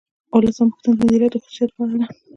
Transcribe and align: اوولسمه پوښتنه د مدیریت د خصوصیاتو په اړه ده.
اوولسمه 0.33 0.69
پوښتنه 0.73 0.93
د 0.95 0.99
مدیریت 1.01 1.31
د 1.33 1.37
خصوصیاتو 1.43 1.73
په 1.77 1.81
اړه 1.83 1.95
ده. 2.01 2.05